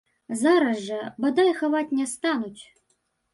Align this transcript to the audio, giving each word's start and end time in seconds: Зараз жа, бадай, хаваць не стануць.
Зараз 0.43 0.79
жа, 0.85 0.97
бадай, 1.25 1.51
хаваць 1.61 1.95
не 1.99 2.09
стануць. 2.15 2.61